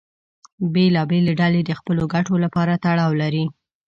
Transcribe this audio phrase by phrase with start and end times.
[0.73, 3.45] بېلابېلې ډلې د خپلو ګټو لپاره تړاو لرلې.